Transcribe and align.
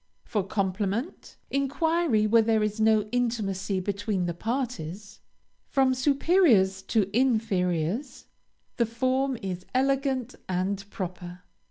For 0.25 0.43
compliment, 0.43 1.37
inquiry 1.51 2.25
where 2.25 2.41
there 2.41 2.63
is 2.63 2.79
no 2.79 3.03
intimacy 3.11 3.79
between 3.79 4.25
the 4.25 4.33
parties, 4.33 5.19
from 5.67 5.93
superiors 5.93 6.81
to 6.81 7.07
inferiors, 7.15 8.25
the 8.77 8.87
form 8.87 9.37
is 9.43 9.63
elegant 9.75 10.33
and 10.49 10.89
proper. 10.89 11.43